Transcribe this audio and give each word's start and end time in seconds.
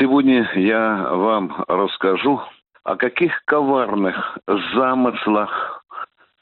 Сегодня 0.00 0.50
я 0.54 1.10
вам 1.12 1.62
расскажу, 1.68 2.40
о 2.84 2.96
каких 2.96 3.44
коварных 3.44 4.38
замыслах 4.74 5.84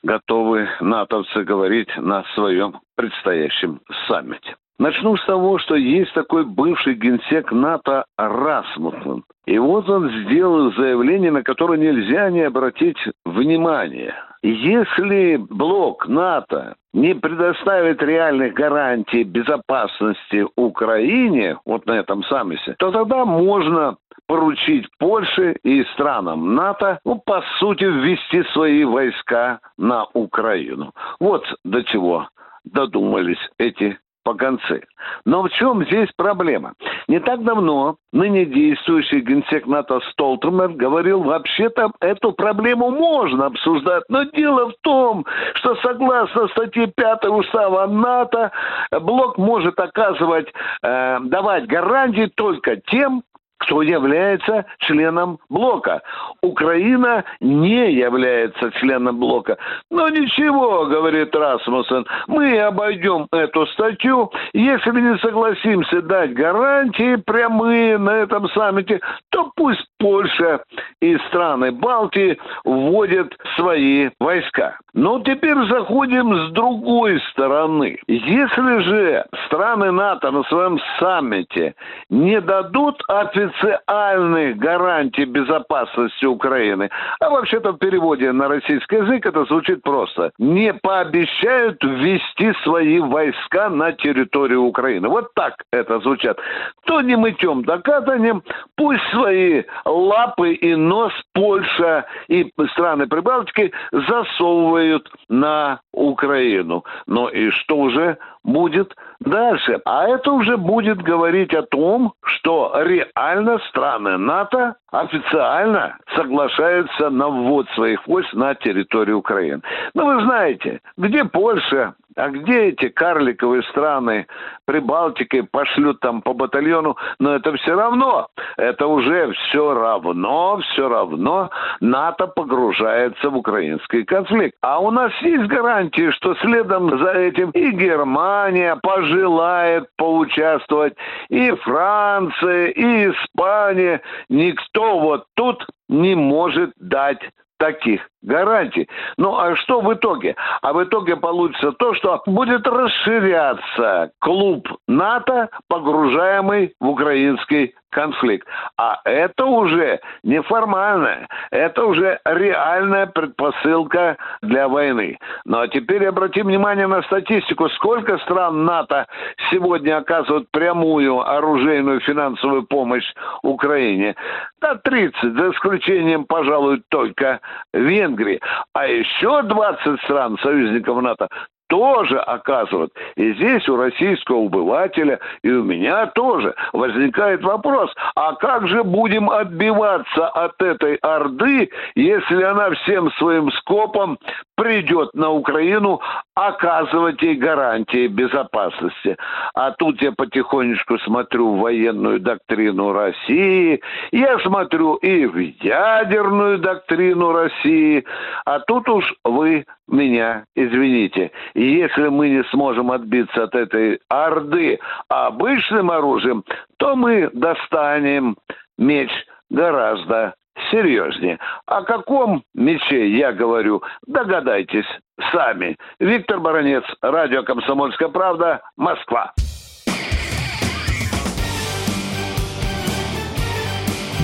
готовы 0.05 0.69
натовцы 0.79 1.43
говорить 1.43 1.89
на 1.97 2.23
своем 2.37 2.79
предстоящем 2.95 3.81
саммите. 4.07 4.55
Начну 4.79 5.17
с 5.17 5.27
того, 5.27 5.59
что 5.59 5.75
есть 5.75 6.15
такой 6.15 6.45
бывший 6.45 6.95
генсек 6.95 7.51
НАТО 7.51 8.05
Расмуссен. 8.17 9.25
И 9.45 9.59
вот 9.59 9.89
он 9.89 10.09
сделал 10.09 10.73
заявление, 10.75 11.33
на 11.33 11.43
которое 11.43 11.81
нельзя 11.81 12.31
не 12.31 12.43
обратить 12.43 12.99
внимание. 13.25 14.15
Если 14.43 15.37
блок 15.37 16.09
НАТО 16.09 16.77
не 16.93 17.15
предоставит 17.15 18.03
реальных 18.03 18.55
гарантий 18.55 19.25
безопасности 19.25 20.47
Украине, 20.57 21.59
вот 21.65 21.87
на 21.87 21.93
этом 21.93 22.23
саммите, 22.25 22.75
то 22.79 22.91
тогда 22.91 23.25
можно 23.25 23.97
поручить 24.27 24.87
Польше 24.99 25.57
и 25.65 25.85
странам 25.95 26.55
НАТО, 26.55 27.01
ну, 27.05 27.21
по 27.25 27.43
сути, 27.59 27.85
ввести 27.85 28.43
свои 28.53 28.85
войска 28.85 29.61
на 29.79 30.05
Украину. 30.13 30.93
Вот 31.19 31.45
до 31.65 31.83
чего 31.83 32.29
додумались 32.65 33.39
эти 33.59 33.99
поганцы. 34.29 34.83
Но 35.25 35.43
в 35.43 35.49
чем 35.51 35.83
здесь 35.87 36.11
проблема? 36.15 36.75
Не 37.09 37.19
так 37.19 37.43
давно 37.45 37.97
ныне 38.13 38.45
действующий 38.45 39.21
генсек 39.21 39.67
НАТО 39.67 40.01
Столтенберг 40.13 40.77
говорил, 40.77 41.23
вообще-то 41.23 41.93
эту 42.01 42.33
проблему 42.33 42.91
можно 42.91 43.47
обсуждать. 43.47 44.03
Но 44.11 44.25
дело 44.25 44.71
в 44.71 44.75
том, 44.83 45.25
что 45.55 45.77
согласно 45.77 46.49
статье 46.49 46.93
5 46.95 47.25
устава 47.25 47.87
НАТО, 47.87 48.53
блок 49.01 49.39
может 49.39 49.81
оказывать, 49.81 50.49
э, 50.83 51.19
давать 51.23 51.67
гарантии 51.67 52.31
только 52.35 52.77
тем, 52.77 53.23
кто 53.59 53.83
является 53.83 54.67
членом 54.79 55.39
блока. 55.49 56.03
Украина 56.43 57.25
не 57.41 57.93
является 57.93 58.71
членом 58.73 59.19
блока. 59.19 59.59
Но 59.91 60.09
ничего, 60.09 60.87
говорит 60.87 61.35
Расмуссен, 61.35 62.07
мы 62.27 62.59
обойдем 62.61 63.27
эту 63.33 63.67
статью. 63.69 64.31
Если 64.53 65.01
не 65.01 65.19
согласимся 65.19 66.03
дать 66.03 66.35
гарантии 66.35 67.17
прямые 67.17 67.99
на 67.99 68.11
этом 68.11 68.49
саммите, 68.51 69.01
то 69.31 69.51
пусть 69.57 69.85
Польша 69.99 70.63
и 71.01 71.17
страны 71.29 71.73
Балтии 71.73 72.39
вводят 72.65 73.37
свои 73.57 74.11
войска. 74.21 74.79
Но 74.99 75.21
теперь 75.21 75.57
заходим 75.69 76.49
с 76.49 76.51
другой 76.51 77.21
стороны. 77.31 78.01
Если 78.09 78.79
же 78.81 79.25
страны 79.47 79.93
НАТО 79.93 80.33
на 80.33 80.43
своем 80.43 80.81
саммите 80.99 81.77
не 82.11 82.41
дадут 82.41 83.01
официальных 83.07 84.57
гарантий 84.57 85.25
безопасности 85.25 86.25
Украины, 86.25 86.91
а 87.21 87.31
вообще-то 87.31 87.75
в 87.75 87.79
переводе 87.79 88.33
на 88.33 88.49
российский 88.49 88.97
язык 88.97 89.25
это 89.25 89.45
звучит 89.45 89.85
просто, 89.85 90.33
не 90.37 90.75
пообещают 90.75 91.81
ввести 91.85 92.53
свои 92.65 92.99
войска 92.99 93.69
на 93.69 93.93
территорию 93.93 94.65
Украины. 94.65 95.09
Вот 95.09 95.33
так 95.35 95.63
это 95.73 96.01
звучат. 96.01 96.41
То 96.87 97.03
не 97.03 97.15
мытьем 97.15 97.63
докатанием, 97.65 98.43
пусть 98.77 99.09
свои 99.13 99.63
лапы 99.85 100.55
и 100.55 100.75
нос 100.75 101.13
Польша 101.35 102.05
и 102.27 102.53
страны 102.73 103.07
Прибалтики 103.07 103.71
засовывают 103.93 104.88
на 105.29 105.81
Украину. 105.93 106.85
Но 107.07 107.29
и 107.29 107.51
что 107.51 107.77
уже 107.77 108.19
будет 108.45 108.95
дальше? 109.21 109.81
А 109.85 110.09
это 110.09 110.33
уже 110.33 110.57
будет 110.57 111.03
говорить 111.03 111.55
о 111.55 111.63
том, 111.63 112.13
что 112.23 112.73
реально 112.83 113.59
страны 113.69 114.17
НАТО 114.19 114.77
официально 114.91 115.99
соглашаются 116.15 117.11
на 117.11 117.29
ввод 117.29 117.69
своих 117.71 118.07
войск 118.07 118.33
на 118.35 118.55
территорию 118.55 119.19
Украины. 119.19 119.63
Ну, 119.95 120.07
вы 120.07 120.23
знаете, 120.23 120.81
где 120.97 121.25
Польша, 121.25 121.95
а 122.19 122.31
где 122.31 122.69
эти 122.71 122.89
карликовые 122.89 123.63
страны 123.63 124.27
Прибалтики 124.67 125.43
пошлют 125.43 126.01
там 126.01 126.21
по 126.21 126.35
батальону? 126.35 126.97
Но 127.19 127.35
это 127.35 127.55
все 127.55 127.75
равно, 127.75 128.29
это 128.57 128.87
уже 128.87 129.33
все 129.33 129.73
равно, 129.73 130.61
все 130.73 130.89
равно 130.89 131.51
НАТО 131.81 132.27
погружается 132.27 133.31
в 133.31 133.37
украинский 133.37 134.05
конфликт. 134.05 134.57
А 134.61 134.81
у 134.81 134.91
нас 134.91 135.13
есть 135.23 135.47
гарантии, 135.47 136.11
что 136.11 136.35
следом 136.37 136.99
за 136.99 137.13
этим 137.13 137.51
и 137.51 137.71
Германия 137.71 138.77
пожелает 138.83 139.89
поучаствовать, 139.97 140.95
и 141.29 141.53
Франция, 141.63 142.67
и 142.67 143.11
Испания. 143.11 144.03
Никто 144.29 144.99
вот 144.99 145.25
тут 145.35 145.65
не 145.89 146.15
может 146.15 146.73
дать 146.77 147.21
таких 147.59 148.01
гарантий. 148.23 148.89
Ну 149.17 149.37
а 149.37 149.57
что 149.57 149.81
в 149.81 149.93
итоге? 149.93 150.37
А 150.63 150.73
в 150.73 150.83
итоге 150.83 151.17
получится 151.17 151.73
то, 151.73 151.95
что 151.95 152.23
будет 152.27 152.67
расширяться 152.67 154.11
клуб 154.21 154.69
НАТО, 154.87 155.49
погружаемый 155.69 156.75
в 156.81 156.89
украинский 156.89 157.75
конфликт. 157.91 158.47
А 158.77 159.01
это 159.05 159.47
уже 159.47 160.01
неформальная, 160.23 161.27
это 161.51 161.87
уже 161.87 162.21
реальная 162.25 163.07
предпосылка 163.07 164.17
для 164.43 164.69
войны. 164.69 165.19
Ну 165.45 165.61
а 165.61 165.69
теперь 165.69 166.07
обратим 166.07 166.47
внимание 166.47 166.87
на 166.87 167.03
статистику. 167.03 167.69
Сколько 167.71 168.19
стран 168.19 168.65
НАТО 168.65 169.07
сегодня 169.51 169.97
оказывают 169.97 170.51
прямую 170.51 171.21
оружейную 171.21 172.01
финансовую 172.01 172.65
помощь 172.65 173.11
Украине? 173.43 174.15
Да 174.61 174.75
30, 174.75 175.23
за 175.23 175.51
исключением, 175.51 176.25
пожалуй, 176.25 176.83
только 176.91 177.41
Венгрии 177.73 178.08
Венгрии, 178.09 178.41
а 178.73 178.87
еще 178.87 179.43
20 179.43 180.01
стран 180.03 180.39
союзников 180.43 181.03
НАТО 181.03 181.29
тоже 181.69 182.19
оказывают. 182.19 182.93
И 183.17 183.33
здесь 183.35 183.69
у 183.69 183.77
российского 183.77 184.47
обывателя 184.47 185.21
и 185.43 185.51
у 185.51 185.63
меня 185.63 186.07
тоже 186.07 186.55
возникает 186.73 187.43
вопрос, 187.43 187.95
а 188.15 188.35
как 188.35 188.67
же 188.69 188.83
будем 188.83 189.31
отбиваться 189.31 190.29
от 190.29 190.61
этой 190.61 190.97
Орды, 190.97 191.71
если 191.95 192.43
она 192.43 192.71
всем 192.71 193.11
своим 193.13 193.51
скопом 193.53 194.19
придет 194.57 195.15
на 195.15 195.31
Украину 195.31 196.01
оказывать 196.35 197.23
ей 197.23 197.37
гарантии 197.37 198.09
безопасности. 198.09 199.17
А 199.55 199.71
тут 199.73 200.03
я 200.03 200.13
потихонечку 200.13 200.99
смотрю 200.99 201.55
военную 201.57 202.19
доктрину 202.19 202.93
России, 202.93 203.81
я 204.11 204.39
смотрю 204.41 204.97
и 204.97 205.27
в 205.27 205.37
ядерную 205.37 206.59
доктрину 206.59 207.33
России, 207.33 208.05
а 208.45 208.59
тут 208.61 208.89
уж 208.89 209.15
вы 209.25 209.65
меня 209.89 210.45
извините. 210.55 211.31
Если 211.59 212.07
мы 212.07 212.29
не 212.29 212.45
сможем 212.45 212.93
отбиться 212.93 213.43
от 213.43 213.55
этой 213.57 214.01
орды 214.09 214.79
обычным 215.09 215.91
оружием, 215.91 216.45
то 216.77 216.95
мы 216.95 217.31
достанем 217.33 218.37
меч 218.79 219.11
гораздо 219.51 220.35
серьезнее. 220.71 221.41
О 221.67 221.83
каком 221.83 222.45
мече 222.55 223.11
я 223.11 223.33
говорю, 223.33 223.83
догадайтесь 224.07 224.87
сами. 225.33 225.77
Виктор 225.99 226.39
Баранец, 226.39 226.85
радио 227.03 227.43
«Комсомольская 227.43 228.09
правда», 228.09 228.61
Москва. 228.77 229.33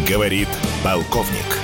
Говорит 0.09 0.49
полковник. 0.85 1.64